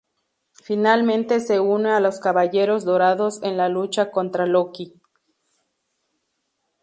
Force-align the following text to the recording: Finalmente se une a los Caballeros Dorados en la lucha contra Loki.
Finalmente 0.63 1.39
se 1.39 1.59
une 1.59 1.91
a 1.91 1.99
los 1.99 2.19
Caballeros 2.19 2.85
Dorados 2.85 3.39
en 3.43 3.55
la 3.55 3.69
lucha 3.69 4.09
contra 4.09 4.47
Loki. 4.47 4.99